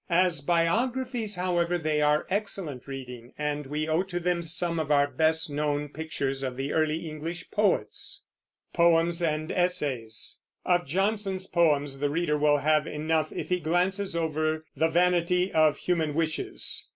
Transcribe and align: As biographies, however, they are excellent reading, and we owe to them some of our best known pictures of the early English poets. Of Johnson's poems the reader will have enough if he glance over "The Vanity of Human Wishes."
As 0.09 0.41
biographies, 0.41 1.35
however, 1.35 1.77
they 1.77 2.01
are 2.01 2.25
excellent 2.27 2.87
reading, 2.87 3.33
and 3.37 3.67
we 3.67 3.87
owe 3.87 4.01
to 4.01 4.19
them 4.19 4.41
some 4.41 4.79
of 4.79 4.89
our 4.89 5.05
best 5.05 5.47
known 5.51 5.89
pictures 5.89 6.41
of 6.41 6.57
the 6.57 6.73
early 6.73 7.07
English 7.07 7.51
poets. 7.51 8.23
Of 8.75 9.11
Johnson's 10.87 11.45
poems 11.45 11.99
the 11.99 12.09
reader 12.09 12.37
will 12.39 12.57
have 12.57 12.87
enough 12.87 13.31
if 13.31 13.49
he 13.49 13.59
glance 13.59 14.15
over 14.15 14.65
"The 14.75 14.87
Vanity 14.89 15.53
of 15.53 15.77
Human 15.77 16.15
Wishes." 16.15 16.89